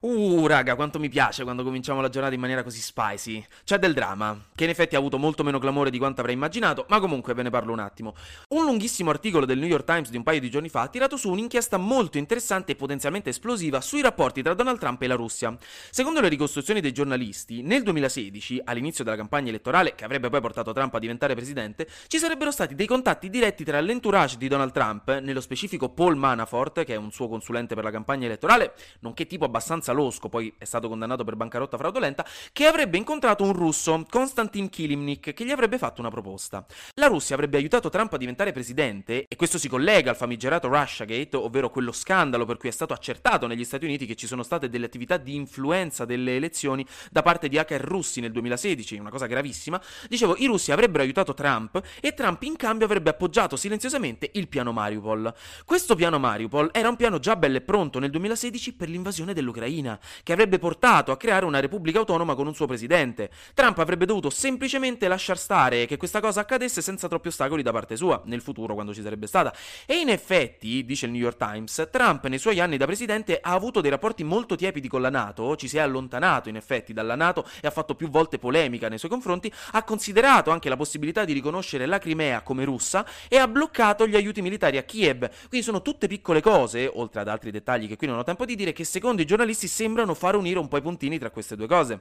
Uh, 0.00 0.46
raga, 0.46 0.76
quanto 0.76 1.00
mi 1.00 1.08
piace 1.08 1.42
quando 1.42 1.64
cominciamo 1.64 2.00
la 2.00 2.08
giornata 2.08 2.32
in 2.32 2.38
maniera 2.38 2.62
così 2.62 2.80
spicy. 2.80 3.44
C'è 3.64 3.80
del 3.80 3.94
dramma, 3.94 4.44
che 4.54 4.62
in 4.62 4.70
effetti 4.70 4.94
ha 4.94 4.98
avuto 4.98 5.18
molto 5.18 5.42
meno 5.42 5.58
clamore 5.58 5.90
di 5.90 5.98
quanto 5.98 6.20
avrei 6.20 6.36
immaginato, 6.36 6.86
ma 6.88 7.00
comunque 7.00 7.34
ve 7.34 7.42
ne 7.42 7.50
parlo 7.50 7.72
un 7.72 7.80
attimo. 7.80 8.14
Un 8.50 8.64
lunghissimo 8.64 9.10
articolo 9.10 9.44
del 9.44 9.58
New 9.58 9.66
York 9.66 9.84
Times 9.84 10.10
di 10.10 10.16
un 10.16 10.22
paio 10.22 10.38
di 10.38 10.50
giorni 10.50 10.68
fa 10.68 10.82
ha 10.82 10.86
tirato 10.86 11.16
su 11.16 11.28
un'inchiesta 11.30 11.78
molto 11.78 12.16
interessante 12.16 12.70
e 12.70 12.74
potenzialmente 12.76 13.30
esplosiva 13.30 13.80
sui 13.80 14.00
rapporti 14.00 14.40
tra 14.40 14.54
Donald 14.54 14.78
Trump 14.78 15.02
e 15.02 15.08
la 15.08 15.16
Russia. 15.16 15.56
Secondo 15.90 16.20
le 16.20 16.28
ricostruzioni 16.28 16.80
dei 16.80 16.92
giornalisti, 16.92 17.62
nel 17.62 17.82
2016, 17.82 18.60
all'inizio 18.66 19.02
della 19.02 19.16
campagna 19.16 19.48
elettorale 19.48 19.96
che 19.96 20.04
avrebbe 20.04 20.28
poi 20.28 20.40
portato 20.40 20.72
Trump 20.72 20.94
a 20.94 21.00
diventare 21.00 21.34
presidente, 21.34 21.88
ci 22.06 22.18
sarebbero 22.18 22.52
stati 22.52 22.76
dei 22.76 22.86
contatti 22.86 23.28
diretti 23.28 23.64
tra 23.64 23.80
l'entourage 23.80 24.36
di 24.36 24.46
Donald 24.46 24.70
Trump, 24.70 25.18
nello 25.18 25.40
specifico 25.40 25.88
Paul 25.88 26.14
Manafort, 26.14 26.84
che 26.84 26.94
è 26.94 26.96
un 26.96 27.10
suo 27.10 27.26
consulente 27.26 27.74
per 27.74 27.82
la 27.82 27.90
campagna 27.90 28.26
elettorale, 28.26 28.74
nonché 29.00 29.26
tipo 29.26 29.44
abbastanza 29.44 29.86
Losco, 29.92 30.28
poi 30.28 30.52
è 30.58 30.64
stato 30.64 30.88
condannato 30.88 31.24
per 31.24 31.36
bancarotta 31.36 31.76
fraudolenta, 31.76 32.24
che 32.52 32.66
avrebbe 32.66 32.96
incontrato 32.96 33.44
un 33.44 33.52
russo, 33.52 34.04
Konstantin 34.08 34.68
Kilimnik, 34.68 35.32
che 35.32 35.44
gli 35.44 35.50
avrebbe 35.50 35.78
fatto 35.78 36.00
una 36.00 36.10
proposta. 36.10 36.64
La 36.94 37.06
Russia 37.06 37.34
avrebbe 37.34 37.56
aiutato 37.56 37.88
Trump 37.88 38.12
a 38.12 38.16
diventare 38.16 38.52
presidente, 38.52 39.24
e 39.28 39.36
questo 39.36 39.58
si 39.58 39.68
collega 39.68 40.10
al 40.10 40.16
famigerato 40.16 40.68
Russiagate, 40.68 41.36
ovvero 41.36 41.70
quello 41.70 41.92
scandalo 41.92 42.44
per 42.44 42.56
cui 42.56 42.68
è 42.68 42.72
stato 42.72 42.92
accertato 42.92 43.46
negli 43.46 43.64
Stati 43.64 43.84
Uniti 43.84 44.06
che 44.06 44.16
ci 44.16 44.26
sono 44.26 44.42
state 44.42 44.68
delle 44.68 44.86
attività 44.86 45.16
di 45.16 45.34
influenza 45.34 46.04
delle 46.04 46.36
elezioni 46.36 46.84
da 47.10 47.22
parte 47.22 47.48
di 47.48 47.58
hacker 47.58 47.80
russi 47.80 48.20
nel 48.20 48.32
2016, 48.32 48.96
una 48.96 49.10
cosa 49.10 49.26
gravissima. 49.26 49.80
Dicevo, 50.08 50.36
i 50.36 50.46
russi 50.46 50.72
avrebbero 50.72 51.02
aiutato 51.02 51.34
Trump 51.34 51.80
e 52.00 52.14
Trump 52.14 52.42
in 52.42 52.56
cambio 52.56 52.86
avrebbe 52.86 53.10
appoggiato 53.10 53.56
silenziosamente 53.56 54.30
il 54.34 54.48
piano 54.48 54.72
Mariupol. 54.72 55.32
Questo 55.64 55.94
piano 55.94 56.18
Mariupol 56.18 56.70
era 56.72 56.88
un 56.88 56.96
piano 56.96 57.18
già 57.18 57.36
bello 57.36 57.56
e 57.58 57.60
pronto 57.60 57.98
nel 57.98 58.10
2016 58.10 58.74
per 58.74 58.88
l'invasione 58.88 59.34
dell'Ucraina 59.34 59.77
Ucraina, 59.78 59.98
che 60.22 60.32
avrebbe 60.32 60.58
portato 60.58 61.12
a 61.12 61.16
creare 61.16 61.44
una 61.44 61.60
repubblica 61.60 61.98
autonoma 61.98 62.34
con 62.34 62.46
un 62.46 62.54
suo 62.54 62.66
presidente. 62.66 63.30
Trump 63.54 63.78
avrebbe 63.78 64.04
dovuto 64.04 64.30
semplicemente 64.30 65.08
lasciar 65.08 65.38
stare 65.38 65.86
che 65.86 65.96
questa 65.96 66.20
cosa 66.20 66.40
accadesse 66.40 66.82
senza 66.82 67.08
troppi 67.08 67.28
ostacoli 67.28 67.62
da 67.62 67.72
parte 67.72 67.96
sua, 67.96 68.20
nel 68.26 68.40
futuro 68.40 68.74
quando 68.74 68.92
ci 68.92 69.02
sarebbe 69.02 69.26
stata. 69.26 69.54
E 69.86 69.98
in 69.98 70.08
effetti, 70.08 70.84
dice 70.84 71.06
il 71.06 71.12
New 71.12 71.20
York 71.20 71.36
Times, 71.36 71.88
Trump 71.90 72.26
nei 72.26 72.38
suoi 72.38 72.60
anni 72.60 72.76
da 72.76 72.86
presidente 72.86 73.38
ha 73.40 73.52
avuto 73.52 73.80
dei 73.80 73.90
rapporti 73.90 74.24
molto 74.24 74.56
tiepidi 74.56 74.88
con 74.88 75.00
la 75.00 75.10
Nato, 75.10 75.56
ci 75.56 75.68
si 75.68 75.76
è 75.76 75.80
allontanato 75.80 76.48
in 76.48 76.56
effetti 76.56 76.92
dalla 76.92 77.14
Nato 77.14 77.46
e 77.60 77.66
ha 77.66 77.70
fatto 77.70 77.94
più 77.94 78.08
volte 78.08 78.38
polemica 78.38 78.88
nei 78.88 78.98
suoi 78.98 79.10
confronti, 79.10 79.52
ha 79.72 79.82
considerato 79.82 80.50
anche 80.50 80.68
la 80.68 80.76
possibilità 80.76 81.24
di 81.24 81.32
riconoscere 81.32 81.86
la 81.86 81.98
Crimea 81.98 82.42
come 82.42 82.64
russa 82.64 83.06
e 83.28 83.38
ha 83.38 83.48
bloccato 83.48 84.06
gli 84.06 84.16
aiuti 84.16 84.42
militari 84.42 84.76
a 84.76 84.82
Kiev. 84.82 85.28
Quindi 85.48 85.62
sono 85.62 85.82
tutte 85.82 86.06
piccole 86.06 86.40
cose, 86.40 86.90
oltre 86.92 87.20
ad 87.20 87.28
altri 87.28 87.50
dettagli 87.50 87.88
che 87.88 87.96
qui 87.96 88.06
non 88.06 88.18
ho 88.18 88.24
tempo 88.24 88.44
di 88.44 88.54
dire, 88.54 88.72
che 88.72 88.84
secondo 88.84 89.22
i 89.22 89.24
giornalisti 89.24 89.67
sembrano 89.68 90.14
far 90.14 90.34
unire 90.34 90.58
un 90.58 90.68
po' 90.68 90.76
i 90.76 90.82
puntini 90.82 91.18
tra 91.18 91.30
queste 91.30 91.54
due 91.56 91.66
cose. 91.66 92.00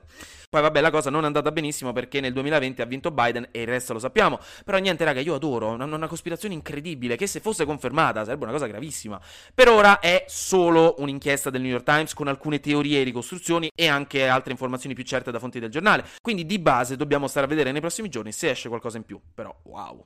Poi 0.50 0.62
vabbè, 0.62 0.82
la 0.82 0.90
cosa 0.90 1.10
non 1.10 1.24
è 1.24 1.26
andata 1.26 1.52
benissimo 1.52 1.94
perché 1.94 2.20
nel 2.20 2.34
2020 2.34 2.82
ha 2.82 2.86
vinto 2.86 3.12
Biden 3.12 3.50
e 3.52 3.62
il 3.62 3.68
resto 3.68 3.94
lo 3.94 4.00
sappiamo. 4.00 4.40
Però 4.66 4.78
niente, 4.78 5.04
raga, 5.04 5.20
io 5.20 5.36
adoro, 5.36 5.70
una, 5.70 5.86
una 5.86 6.08
cospirazione 6.08 6.54
incredibile 6.54 7.16
che 7.16 7.28
se 7.28 7.40
fosse 7.40 7.66
confermata 7.66 8.24
sarebbe 8.24 8.44
una 8.44 8.54
cosa 8.54 8.68
gravissima. 8.68 9.22
Per 9.54 9.68
ora 9.68 10.00
è 10.00 10.26
solo 10.28 10.96
un'inchiesta 11.00 11.50
del 11.50 11.62
New 11.62 11.72
York 11.72 11.86
Times 11.86 12.14
con 12.14 12.28
alcune 12.28 12.60
teorie 12.60 13.02
e 13.02 13.04
ricostruzioni 13.04 13.70
e 13.76 13.88
anche 13.88 14.28
altre 14.28 14.52
informazioni 14.52 14.96
più 14.96 15.04
certe 15.04 15.32
da 15.32 15.40
fonti 15.40 15.60
del 15.60 15.70
giornale. 15.70 16.06
Quindi 16.22 16.46
di 16.46 16.60
base 16.60 16.96
dobbiamo 16.96 17.28
stare 17.28 17.46
a 17.46 17.50
vedere 17.50 17.72
nei 17.72 17.82
prossimi 17.82 18.10
giorni 18.10 18.32
se 18.32 18.50
esce 18.50 18.70
qualcosa 18.70 18.98
in 18.98 19.04
più. 19.04 19.20
Però 19.34 19.54
wow. 19.64 20.06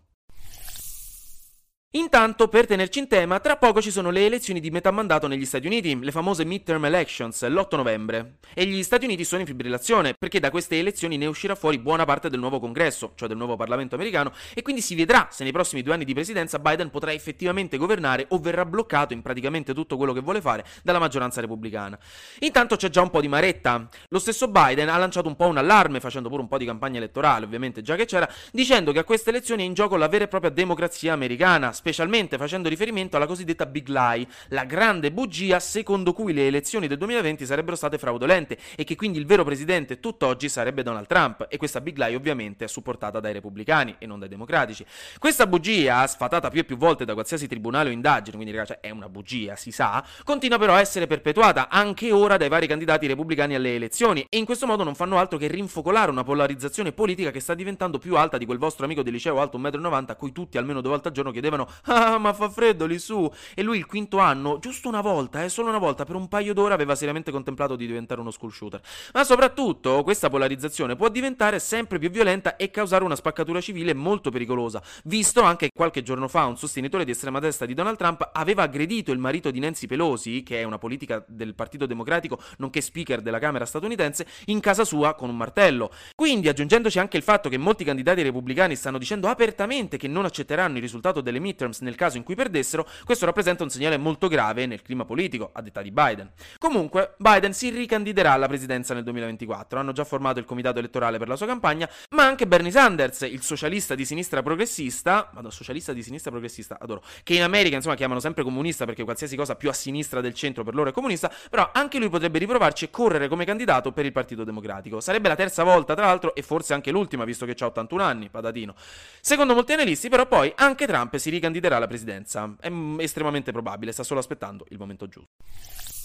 Intanto, 1.94 2.48
per 2.48 2.68
tenerci 2.68 3.00
in 3.00 3.10
tema, 3.10 3.42
tra 3.42 3.58
poco 3.58 3.82
ci 3.82 3.92
sono 3.92 4.12
le 4.12 4.26
elezioni 4.26 4.62
di 4.62 4.72
metà 4.72 4.92
mandato 4.92 5.28
negli 5.28 5.44
Stati 5.44 5.68
Uniti, 5.68 6.00
le 6.02 6.12
famose 6.14 6.46
midterm 6.46 6.86
elections, 6.86 7.46
l'8 7.46 7.76
novembre. 7.76 8.38
E 8.54 8.64
gli 8.64 8.82
Stati 8.82 9.04
Uniti 9.04 9.26
sono 9.26 9.42
in 9.42 9.48
fibrillazione, 9.48 10.14
perché 10.18 10.40
da 10.40 10.52
queste 10.52 10.80
elezioni 10.80 11.18
ne 11.18 11.26
uscirà 11.26 11.54
fuori 11.54 11.80
buona 11.80 12.06
parte 12.06 12.30
del 12.30 12.40
nuovo 12.40 12.62
congresso, 12.62 13.12
cioè 13.16 13.28
del 13.28 13.36
nuovo 13.36 13.58
Parlamento 13.58 13.96
americano, 13.96 14.32
e 14.54 14.62
quindi 14.62 14.82
si 14.82 14.96
vedrà 14.96 15.28
se 15.32 15.44
nei 15.44 15.52
prossimi 15.52 15.82
due 15.82 15.94
anni 15.94 16.06
di 16.06 16.14
presidenza 16.14 16.60
Biden 16.60 16.92
potrà 16.92 17.12
effettivamente 17.12 17.76
governare 17.76 18.26
o 18.30 18.40
verrà 18.40 18.64
bloccato 18.64 19.12
in 19.12 19.22
praticamente 19.22 19.74
tutto 19.74 19.98
quello 19.98 20.14
che 20.14 20.22
vuole 20.22 20.40
fare 20.40 20.64
dalla 20.84 21.00
maggioranza 21.00 21.42
repubblicana. 21.42 22.00
Intanto 22.40 22.78
c'è 22.78 22.88
già 22.88 23.02
un 23.02 23.10
po' 23.10 23.20
di 23.20 23.28
maretta. 23.28 23.90
Lo 24.08 24.20
stesso 24.20 24.48
Biden 24.48 24.88
ha 24.88 24.96
lanciato 24.96 25.28
un 25.28 25.36
po' 25.36 25.48
un 25.48 25.58
allarme, 25.58 26.00
facendo 26.00 26.30
pure 26.30 26.42
un 26.42 26.48
po' 26.48 26.58
di 26.58 26.64
campagna 26.64 27.00
elettorale, 27.00 27.44
ovviamente 27.44 27.82
già 27.82 27.98
che 27.98 28.06
c'era, 28.06 28.32
dicendo 28.54 28.94
che 28.94 29.00
a 29.00 29.04
queste 29.04 29.30
elezioni 29.30 29.64
è 29.64 29.66
in 29.66 29.74
gioco 29.74 29.98
la 29.98 30.08
vera 30.08 30.24
e 30.24 30.28
propria 30.30 30.52
democrazia 30.52 31.12
americana 31.12 31.80
specialmente 31.82 32.38
facendo 32.38 32.70
riferimento 32.70 33.16
alla 33.16 33.26
cosiddetta 33.26 33.66
Big 33.66 33.88
Lie, 33.88 34.28
la 34.50 34.66
grande 34.66 35.12
bugia 35.12 35.60
secondo 35.60 36.14
cui 36.14 36.32
le 36.32 36.46
elezioni 36.46 36.86
del 36.86 37.00
2020 37.00 37.44
sarebbero 37.44 37.76
state 37.76 37.98
fraudolente 37.98 38.56
e 38.76 38.84
che 38.84 38.96
quindi 38.96 39.18
il 39.18 39.26
vero 39.26 39.44
presidente 39.44 40.00
tutt'oggi 40.00 40.48
sarebbe 40.48 40.84
Donald 40.84 41.08
Trump 41.08 41.48
e 41.50 41.58
questa 41.58 41.82
Big 41.82 41.98
Lie 41.98 42.16
ovviamente 42.16 42.66
è 42.66 42.68
supportata 42.68 43.20
dai 43.20 43.34
repubblicani 43.34 43.96
e 43.98 44.06
non 44.06 44.20
dai 44.20 44.30
democratici. 44.30 44.86
Questa 45.18 45.48
bugia, 45.48 46.06
sfatata 46.06 46.52
più 46.52 46.60
e 46.60 46.66
più 46.66 46.78
volte 46.78 47.04
da 47.04 47.14
qualsiasi 47.14 47.48
tribunale 47.48 47.90
o 47.90 47.92
indagine, 47.92 48.36
quindi 48.36 48.56
ragazzi 48.56 48.78
è 48.80 48.92
una 48.92 49.10
bugia, 49.10 49.56
si 49.56 49.72
sa, 49.72 50.06
continua 50.24 50.60
però 50.60 50.76
a 50.76 50.82
essere 50.82 51.08
perpetuata 51.08 51.68
anche 51.68 52.12
ora 52.12 52.38
dai 52.38 52.50
vari 52.50 52.68
candidati 52.68 53.08
repubblicani 53.08 53.56
alle 53.56 53.74
elezioni 53.74 54.24
e 54.30 54.38
in 54.38 54.46
questo 54.46 54.68
modo 54.68 54.84
non 54.84 54.94
fanno 54.94 55.18
altro 55.18 55.40
che 55.40 55.48
rinfocolare 55.48 56.12
una 56.12 56.24
polarizzazione 56.24 56.92
politica 56.92 57.32
che 57.32 57.40
sta 57.40 57.56
diventando 57.56 57.98
più 57.98 58.18
alta 58.18 58.38
di 58.38 58.46
quel 58.46 58.60
vostro 58.60 58.86
amico 58.86 59.02
del 59.02 59.14
liceo 59.14 59.42
alto 59.42 59.58
1,90 59.58 59.80
m 59.80 60.06
a 60.08 60.16
cui 60.16 60.32
tutti 60.32 60.60
almeno 60.60 60.82
due 60.82 60.92
volte 60.92 61.08
al 61.08 61.14
giorno 61.16 61.32
chiedevano 61.32 61.68
Ah, 61.86 62.18
ma 62.18 62.34
fa 62.34 62.50
freddo 62.50 62.86
lì 62.86 63.00
su. 63.00 63.30
E 63.54 63.64
lui 63.64 63.78
il 63.78 63.86
quinto 63.86 64.20
anno, 64.20 64.60
giusto 64.60 64.88
una 64.88 65.02
volta, 65.02 65.44
eh, 65.44 65.50
solo 65.50 65.70
una 65.70 65.78
volta, 65.78 66.04
per 66.06 66.16
un 66.16 66.28
paio 66.28 66.54
d'ore 66.54 66.74
aveva 66.74 66.96
seriamente 66.96 67.32
contemplato 67.32 67.76
di 67.76 67.86
diventare 67.86 68.22
uno 68.22 68.32
school 68.32 68.52
shooter. 68.52 68.82
Ma 69.14 69.24
soprattutto, 69.24 70.04
questa 70.04 70.30
polarizzazione 70.30 70.96
può 70.96 71.10
diventare 71.10 71.60
sempre 71.60 72.00
più 72.00 72.10
violenta 72.10 72.56
e 72.56 72.70
causare 72.70 73.04
una 73.04 73.16
spaccatura 73.16 73.62
civile 73.62 73.94
molto 73.94 74.30
pericolosa. 74.32 74.82
Visto 75.04 75.42
anche 75.42 75.68
che 75.68 75.72
qualche 75.76 76.04
giorno 76.04 76.28
fa 76.28 76.46
un 76.46 76.58
sostenitore 76.58 77.06
di 77.06 77.12
estrema 77.12 77.40
destra 77.40 77.66
di 77.66 77.74
Donald 77.74 77.98
Trump 77.98 78.30
aveva 78.34 78.64
aggredito 78.64 79.12
il 79.12 79.20
marito 79.20 79.52
di 79.52 79.60
Nancy 79.60 79.88
Pelosi, 79.88 80.44
che 80.44 80.60
è 80.60 80.64
una 80.64 80.78
politica 80.78 81.24
del 81.28 81.56
Partito 81.56 81.86
Democratico, 81.86 82.40
nonché 82.58 82.82
speaker 82.82 83.22
della 83.22 83.40
Camera 83.40 83.66
statunitense, 83.66 84.26
in 84.46 84.60
casa 84.60 84.84
sua 84.84 85.14
con 85.16 85.30
un 85.30 85.38
martello. 85.38 85.92
Quindi, 86.16 86.48
aggiungendoci 86.48 87.00
anche 87.00 87.18
il 87.18 87.24
fatto 87.24 87.50
che 87.50 87.58
molti 87.58 87.84
candidati 87.84 88.22
repubblicani 88.22 88.76
stanno 88.76 88.98
dicendo 88.98 89.28
apertamente 89.28 89.98
che 89.98 90.08
non 90.08 90.26
accetteranno 90.26 90.76
il 90.76 90.82
risultato 90.82 91.22
delle 91.22 91.40
midterms 91.62 91.80
nel 91.82 91.96
caso 91.96 92.18
in 92.18 92.24
cui 92.24 92.36
perdessero, 92.36 92.88
questo 93.06 93.26
rappresenta 93.26 93.64
un 93.64 93.70
segnale 93.70 93.98
molto 93.98 94.28
grave 94.28 94.66
nel 94.66 94.82
clima 94.82 95.06
politico, 95.06 95.52
a 95.54 95.62
detta 95.62 95.82
di 95.82 95.92
Biden. 95.92 96.32
Comunque, 96.58 97.14
Biden 97.18 97.54
si 97.54 97.70
ricandiderà 97.70 98.34
alla 98.34 98.48
presidenza 98.48 98.94
nel 98.94 99.04
2024, 99.04 99.80
hanno 99.80 99.92
già 99.92 100.04
formato 100.04 100.40
il 100.40 100.46
comitato 100.46 100.80
elettorale 100.80 101.18
per 101.18 101.28
la 101.28 101.36
sua 101.36 101.46
campagna, 101.46 101.90
ma 102.12 102.26
anche 102.26 102.48
Bernie 102.48 102.72
Sanders, 102.72 103.22
il 103.22 103.42
socialista 103.42 103.96
di 103.96 104.06
sinistra 104.06 104.42
progressista, 104.42 105.30
vado 105.34 105.50
socialista 105.50 105.94
di 105.94 106.04
sinistra 106.04 106.32
progressista, 106.32 106.78
adoro, 106.80 107.04
che 107.24 107.36
in 107.36 107.44
America 107.44 107.76
insomma 107.76 107.96
chiamano 107.96 108.20
sempre 108.20 108.44
comunista 108.44 108.86
perché 108.86 109.04
qualsiasi 109.04 109.36
cosa 109.36 109.56
più 109.56 109.70
a 109.70 109.74
sinistra 109.74 110.22
del 110.22 110.34
centro 110.34 110.64
per 110.64 110.74
loro 110.74 110.90
è 110.90 110.94
comunista, 110.94 111.32
però 111.50 111.70
anche 111.74 112.00
lui 112.00 112.10
potrebbe 112.10 112.40
riprovarci 112.40 112.86
e 112.86 112.90
correre 112.90 113.28
come 113.28 113.46
candidato 113.46 113.92
per 113.92 114.06
il 114.06 114.12
Partito 114.12 114.44
Democratico. 114.44 115.00
Sarebbe 115.00 115.28
la 115.28 115.36
terza 115.36 115.64
volta, 115.64 115.94
tra 115.94 116.06
l'altro, 116.06 116.36
e 116.36 116.42
forse 116.42 116.74
anche 116.74 116.92
l'ultima, 116.92 117.26
visto 117.26 117.46
che 117.46 117.56
ha 117.58 117.66
81 117.66 118.04
anni, 118.04 118.30
patatino. 118.30 118.74
Secondo 119.20 119.54
molti 119.54 119.74
analisti, 119.74 120.10
però, 120.10 120.26
poi 120.26 120.52
anche 120.56 120.88
Trump 120.88 121.16
si 121.18 121.30
ricandiderà 121.30 121.51
alla 121.76 121.88
presidenza. 121.88 122.56
È 122.60 122.72
estremamente 123.00 123.52
probabile, 123.52 123.92
sta 123.92 124.04
solo 124.04 124.20
aspettando 124.20 124.66
il 124.70 124.78
momento 124.78 125.08
giusto. 125.08 126.01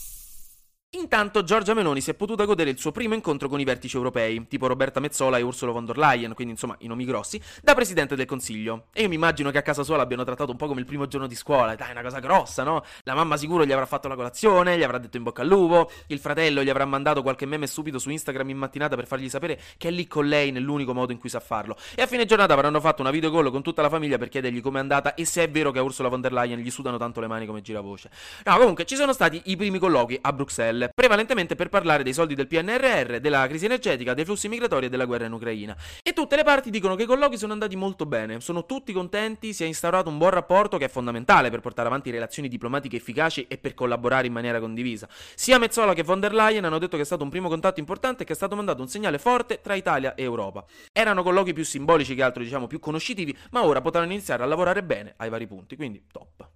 Intanto 0.99 1.45
Giorgia 1.45 1.75
Meloni 1.75 2.01
si 2.01 2.11
è 2.11 2.15
potuta 2.15 2.47
godere 2.47 2.71
il 2.71 2.79
suo 2.79 2.91
primo 2.91 3.13
incontro 3.13 3.51
con 3.51 3.61
i 3.61 3.65
vertici 3.65 3.97
europei, 3.97 4.47
tipo 4.49 4.67
Roberta 4.67 4.99
Mezzola 4.99 5.37
e 5.37 5.43
Ursula 5.43 5.71
von 5.71 5.85
der 5.85 5.99
Leyen, 5.99 6.33
quindi 6.33 6.55
insomma 6.55 6.75
i 6.79 6.87
nomi 6.87 7.05
grossi, 7.05 7.39
da 7.63 7.75
Presidente 7.75 8.17
del 8.17 8.25
Consiglio. 8.25 8.87
E 8.95 9.03
io 9.03 9.09
mi 9.09 9.17
immagino 9.17 9.51
che 9.51 9.59
a 9.59 9.63
casa 9.63 9.83
sua 9.83 9.99
l'abbiano 9.99 10.25
trattato 10.25 10.53
un 10.53 10.57
po' 10.57 10.67
come 10.67 10.81
il 10.81 10.87
primo 10.87 11.07
giorno 11.07 11.27
di 11.27 11.35
scuola, 11.35 11.75
dai, 11.75 11.89
è 11.89 11.93
una 11.93 12.01
cosa 12.01 12.19
grossa, 12.19 12.63
no? 12.63 12.83
La 13.03 13.15
mamma 13.15 13.37
sicuro 13.37 13.67
gli 13.67 13.73
avrà 13.73 13.85
fatto 13.85 14.09
la 14.09 14.15
colazione, 14.15 14.79
gli 14.79 14.83
avrà 14.83 14.97
detto 14.97 15.19
in 15.19 15.23
bocca 15.23 15.43
al 15.43 15.49
lupo, 15.49 15.91
il 16.07 16.19
fratello 16.19 16.63
gli 16.63 16.71
avrà 16.71 16.87
mandato 16.87 17.21
qualche 17.21 17.45
meme 17.45 17.67
stupido 17.67 17.99
su 17.99 18.09
Instagram 18.09 18.49
in 18.49 18.57
mattinata 18.57 18.97
per 18.97 19.07
fargli 19.07 19.29
sapere 19.29 19.61
che 19.77 19.89
è 19.89 19.91
lì 19.91 20.07
con 20.07 20.27
lei 20.27 20.51
nell'unico 20.51 20.95
modo 20.95 21.13
in 21.13 21.19
cui 21.19 21.29
sa 21.29 21.41
farlo. 21.41 21.77
E 21.95 22.01
a 22.01 22.07
fine 22.07 22.25
giornata 22.25 22.55
avranno 22.55 22.81
fatto 22.81 23.03
una 23.03 23.11
video 23.11 23.31
call 23.31 23.51
con 23.51 23.63
tutta 23.63 23.83
la 23.83 23.91
famiglia 23.91 24.17
per 24.17 24.31
chiedergli 24.31 24.63
com'è 24.63 24.79
andata 24.79 25.13
e 25.13 25.27
se 25.27 25.43
è 25.43 25.51
vero 25.51 25.71
che 25.73 25.79
a 25.79 25.83
Ursula 25.83 26.09
von 26.09 26.23
der 26.23 26.33
Leyen 26.33 26.59
gli 26.59 26.71
sudano 26.71 26.97
tanto 26.97 27.21
le 27.21 27.27
mani 27.27 27.45
come 27.45 27.61
giravoce. 27.61 28.09
No, 28.47 28.57
comunque 28.57 28.87
ci 28.87 28.97
sono 28.97 29.13
stati 29.13 29.43
i 29.45 29.57
primi 29.57 29.79
colloqui 29.79 30.19
a 30.23 30.33
Bruxelles 30.33 30.85
Prevalentemente 30.95 31.55
per 31.55 31.69
parlare 31.69 32.03
dei 32.03 32.13
soldi 32.13 32.35
del 32.35 32.47
PNRR, 32.47 33.17
della 33.17 33.47
crisi 33.47 33.65
energetica, 33.65 34.15
dei 34.15 34.25
flussi 34.25 34.49
migratori 34.49 34.87
e 34.87 34.89
della 34.89 35.05
guerra 35.05 35.27
in 35.27 35.33
Ucraina. 35.33 35.77
E 36.03 36.13
tutte 36.13 36.37
le 36.37 36.45
parti 36.45 36.71
dicono 36.71 36.95
che 36.95 37.05
i 37.05 37.07
colloqui 37.07 37.37
sono 37.39 37.53
andati 37.53 37.77
molto 37.77 38.07
bene, 38.07 38.41
sono 38.41 38.67
tutti 38.67 38.93
contenti, 38.93 39.53
si 39.53 39.65
è 39.65 39.67
instaurato 39.67 40.09
un 40.09 40.19
buon 40.19 40.31
rapporto 40.31 40.79
che 40.79 40.87
è 40.87 40.89
fondamentale 40.89 41.51
per 41.51 41.61
portare 41.61 41.89
avanti 41.89 42.11
relazioni 42.11 42.49
diplomatiche 42.49 42.97
efficaci 42.97 43.47
e 43.49 43.59
per 43.59 43.75
collaborare 43.75 44.27
in 44.27 44.33
maniera 44.33 44.61
condivisa. 44.61 45.09
Sia 45.35 45.59
Mezzola 45.59 45.95
che 45.95 46.03
von 46.03 46.21
der 46.21 46.35
Leyen 46.35 46.65
hanno 46.65 46.79
detto 46.79 46.97
che 46.97 47.03
è 47.03 47.07
stato 47.07 47.25
un 47.25 47.31
primo 47.31 47.49
contatto 47.49 47.81
importante 47.81 48.23
e 48.23 48.27
che 48.27 48.33
è 48.33 48.37
stato 48.37 48.57
mandato 48.57 48.83
un 48.83 48.89
segnale 48.89 49.19
forte 49.19 49.61
tra 49.61 49.75
Italia 49.75 50.15
e 50.15 50.23
Europa. 50.23 50.65
Erano 50.93 51.23
colloqui 51.23 51.53
più 51.53 51.65
simbolici 51.65 52.15
che 52.15 52.23
altro, 52.23 52.43
diciamo, 52.43 52.67
più 52.67 52.79
conoscitivi, 52.79 53.37
ma 53.51 53.65
ora 53.65 53.81
potranno 53.81 54.13
iniziare 54.13 54.43
a 54.43 54.47
lavorare 54.47 54.83
bene 54.83 55.15
ai 55.19 55.29
vari 55.29 55.47
punti, 55.47 55.77
quindi 55.77 56.05
top. 56.11 56.49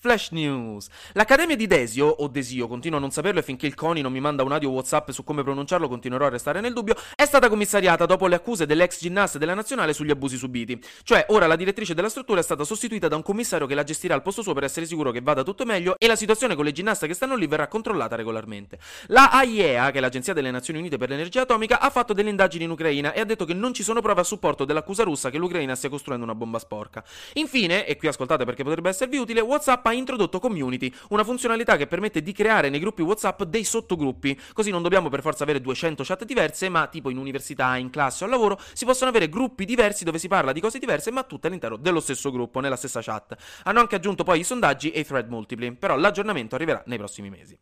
Flash 0.00 0.30
News. 0.30 0.88
L'Accademia 1.12 1.56
di 1.56 1.66
Desio, 1.66 2.06
o 2.06 2.26
Desio, 2.28 2.66
continuo 2.66 2.96
a 2.96 3.00
non 3.02 3.10
saperlo 3.10 3.40
e 3.40 3.42
finché 3.42 3.66
il 3.66 3.74
CONI 3.74 4.00
non 4.00 4.10
mi 4.10 4.20
manda 4.20 4.42
un 4.42 4.50
audio 4.50 4.70
WhatsApp 4.70 5.10
su 5.10 5.24
come 5.24 5.42
pronunciarlo 5.42 5.88
continuerò 5.88 6.24
a 6.24 6.30
restare 6.30 6.62
nel 6.62 6.72
dubbio, 6.72 6.96
è 7.14 7.26
stata 7.26 7.50
commissariata 7.50 8.06
dopo 8.06 8.26
le 8.26 8.36
accuse 8.36 8.64
dell'ex 8.64 8.98
ginnasta 8.98 9.36
della 9.36 9.52
nazionale 9.52 9.92
sugli 9.92 10.10
abusi 10.10 10.38
subiti. 10.38 10.82
Cioè, 11.02 11.26
ora 11.28 11.46
la 11.46 11.54
direttrice 11.54 11.92
della 11.92 12.08
struttura 12.08 12.40
è 12.40 12.42
stata 12.42 12.64
sostituita 12.64 13.08
da 13.08 13.16
un 13.16 13.22
commissario 13.22 13.66
che 13.66 13.74
la 13.74 13.82
gestirà 13.82 14.14
al 14.14 14.22
posto 14.22 14.40
suo 14.40 14.54
per 14.54 14.64
essere 14.64 14.86
sicuro 14.86 15.10
che 15.10 15.20
vada 15.20 15.42
tutto 15.42 15.66
meglio 15.66 15.96
e 15.98 16.06
la 16.06 16.16
situazione 16.16 16.54
con 16.54 16.64
le 16.64 16.72
ginnaste 16.72 17.06
che 17.06 17.12
stanno 17.12 17.36
lì 17.36 17.46
verrà 17.46 17.68
controllata 17.68 18.16
regolarmente. 18.16 18.78
La 19.08 19.30
AIEA, 19.30 19.90
che 19.90 19.98
è 19.98 20.00
l'Agenzia 20.00 20.32
delle 20.32 20.50
Nazioni 20.50 20.78
Unite 20.78 20.96
per 20.96 21.10
l'Energia 21.10 21.42
Atomica, 21.42 21.78
ha 21.78 21.90
fatto 21.90 22.14
delle 22.14 22.30
indagini 22.30 22.64
in 22.64 22.70
Ucraina 22.70 23.12
e 23.12 23.20
ha 23.20 23.24
detto 23.24 23.44
che 23.44 23.52
non 23.52 23.74
ci 23.74 23.82
sono 23.82 24.00
prove 24.00 24.22
a 24.22 24.24
supporto 24.24 24.64
dell'accusa 24.64 25.02
russa 25.02 25.28
che 25.28 25.36
l'Ucraina 25.36 25.74
stia 25.74 25.90
costruendo 25.90 26.24
una 26.24 26.34
bomba 26.34 26.58
sporca. 26.58 27.04
Infine, 27.34 27.84
e 27.84 27.98
qui 27.98 28.08
ascoltate 28.08 28.46
perché 28.46 28.64
potrebbe 28.64 28.88
esservi 28.88 29.18
utile, 29.18 29.42
WhatsApp 29.42 29.88
ha 29.90 29.94
introdotto 29.94 30.38
community 30.38 30.92
una 31.10 31.24
funzionalità 31.24 31.76
che 31.76 31.86
permette 31.86 32.22
di 32.22 32.32
creare 32.32 32.68
nei 32.70 32.80
gruppi 32.80 33.02
WhatsApp 33.02 33.42
dei 33.42 33.64
sottogruppi, 33.64 34.38
così 34.52 34.70
non 34.70 34.82
dobbiamo 34.82 35.08
per 35.08 35.20
forza 35.20 35.42
avere 35.42 35.60
200 35.60 36.02
chat 36.04 36.24
diverse, 36.24 36.68
ma 36.68 36.86
tipo 36.86 37.10
in 37.10 37.18
università, 37.18 37.76
in 37.76 37.90
classe 37.90 38.24
o 38.24 38.26
al 38.26 38.32
lavoro 38.32 38.58
si 38.72 38.84
possono 38.84 39.10
avere 39.10 39.28
gruppi 39.28 39.64
diversi 39.64 40.04
dove 40.04 40.18
si 40.18 40.28
parla 40.28 40.52
di 40.52 40.60
cose 40.60 40.78
diverse, 40.78 41.10
ma 41.10 41.24
tutte 41.24 41.48
all'interno 41.48 41.76
dello 41.76 42.00
stesso 42.00 42.30
gruppo, 42.30 42.60
nella 42.60 42.76
stessa 42.76 43.00
chat. 43.02 43.36
Hanno 43.64 43.80
anche 43.80 43.96
aggiunto 43.96 44.24
poi 44.24 44.40
i 44.40 44.44
sondaggi 44.44 44.90
e 44.90 45.00
i 45.00 45.04
thread 45.04 45.28
multipli, 45.28 45.72
però 45.74 45.96
l'aggiornamento 45.96 46.54
arriverà 46.54 46.82
nei 46.86 46.98
prossimi 46.98 47.30
mesi. 47.30 47.58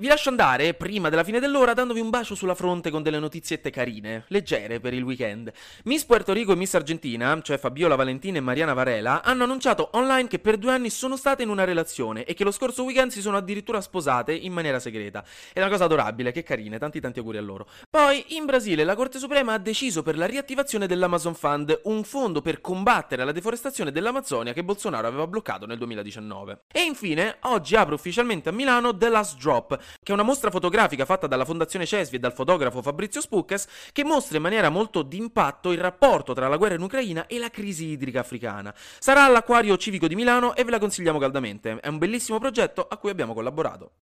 Vi 0.00 0.06
lascio 0.06 0.30
andare, 0.30 0.72
prima 0.72 1.10
della 1.10 1.24
fine 1.24 1.40
dell'ora, 1.40 1.74
dandovi 1.74 2.00
un 2.00 2.08
bacio 2.08 2.34
sulla 2.34 2.54
fronte 2.54 2.88
con 2.88 3.02
delle 3.02 3.18
notiziette 3.18 3.68
carine, 3.68 4.24
leggere 4.28 4.80
per 4.80 4.94
il 4.94 5.02
weekend. 5.02 5.52
Miss 5.84 6.04
Puerto 6.04 6.32
Rico 6.32 6.52
e 6.52 6.56
Miss 6.56 6.72
Argentina, 6.72 7.38
cioè 7.42 7.58
Fabiola 7.58 7.96
Valentina 7.96 8.38
e 8.38 8.40
Mariana 8.40 8.72
Varela, 8.72 9.22
hanno 9.22 9.44
annunciato 9.44 9.90
online 9.92 10.26
che 10.26 10.38
per 10.38 10.56
due 10.56 10.72
anni 10.72 10.88
sono 10.88 11.18
state 11.18 11.42
in 11.42 11.50
una 11.50 11.64
relazione 11.64 12.24
e 12.24 12.32
che 12.32 12.44
lo 12.44 12.50
scorso 12.50 12.82
weekend 12.84 13.10
si 13.10 13.20
sono 13.20 13.36
addirittura 13.36 13.82
sposate 13.82 14.32
in 14.32 14.54
maniera 14.54 14.78
segreta. 14.78 15.22
È 15.52 15.60
una 15.60 15.68
cosa 15.68 15.84
adorabile, 15.84 16.32
che 16.32 16.44
carine, 16.44 16.78
tanti 16.78 16.98
tanti 16.98 17.18
auguri 17.18 17.36
a 17.36 17.42
loro. 17.42 17.68
Poi, 17.90 18.24
in 18.28 18.46
Brasile, 18.46 18.84
la 18.84 18.94
Corte 18.94 19.18
Suprema 19.18 19.52
ha 19.52 19.58
deciso 19.58 20.02
per 20.02 20.16
la 20.16 20.24
riattivazione 20.24 20.86
dell'Amazon 20.86 21.34
Fund, 21.34 21.78
un 21.84 22.04
fondo 22.04 22.40
per 22.40 22.62
combattere 22.62 23.22
la 23.22 23.32
deforestazione 23.32 23.92
dell'Amazzonia 23.92 24.54
che 24.54 24.64
Bolsonaro 24.64 25.06
aveva 25.06 25.26
bloccato 25.26 25.66
nel 25.66 25.76
2019. 25.76 26.62
E 26.72 26.84
infine, 26.84 27.36
oggi 27.42 27.76
apre 27.76 27.92
ufficialmente 27.92 28.48
a 28.48 28.52
Milano 28.52 28.96
The 28.96 29.08
Last 29.10 29.38
Drop, 29.38 29.88
che 30.02 30.10
è 30.10 30.14
una 30.14 30.22
mostra 30.22 30.50
fotografica 30.50 31.04
fatta 31.04 31.26
dalla 31.26 31.44
Fondazione 31.44 31.86
Cesvi 31.86 32.16
e 32.16 32.18
dal 32.18 32.32
fotografo 32.32 32.82
Fabrizio 32.82 33.20
Spucches 33.20 33.66
che 33.92 34.04
mostra 34.04 34.36
in 34.36 34.42
maniera 34.42 34.68
molto 34.68 35.02
d'impatto 35.02 35.72
il 35.72 35.78
rapporto 35.78 36.32
tra 36.32 36.48
la 36.48 36.56
guerra 36.56 36.74
in 36.74 36.82
Ucraina 36.82 37.26
e 37.26 37.38
la 37.38 37.50
crisi 37.50 37.86
idrica 37.86 38.20
africana. 38.20 38.74
Sarà 38.98 39.24
all'Acquario 39.24 39.76
Civico 39.76 40.06
di 40.06 40.14
Milano 40.14 40.54
e 40.54 40.64
ve 40.64 40.70
la 40.70 40.78
consigliamo 40.78 41.18
caldamente. 41.18 41.78
È 41.80 41.88
un 41.88 41.98
bellissimo 41.98 42.38
progetto 42.38 42.86
a 42.88 42.96
cui 42.96 43.10
abbiamo 43.10 43.34
collaborato. 43.34 43.92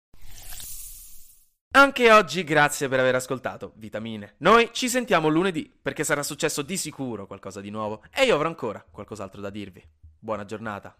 Anche 1.70 2.10
oggi 2.10 2.44
grazie 2.44 2.88
per 2.88 2.98
aver 2.98 3.14
ascoltato 3.14 3.72
Vitamine. 3.76 4.36
Noi 4.38 4.70
ci 4.72 4.88
sentiamo 4.88 5.28
lunedì 5.28 5.70
perché 5.80 6.02
sarà 6.02 6.22
successo 6.22 6.62
di 6.62 6.76
sicuro 6.78 7.26
qualcosa 7.26 7.60
di 7.60 7.70
nuovo 7.70 8.02
e 8.10 8.24
io 8.24 8.34
avrò 8.34 8.48
ancora 8.48 8.84
qualcos'altro 8.90 9.40
da 9.40 9.50
dirvi. 9.50 9.86
Buona 10.18 10.44
giornata. 10.44 10.96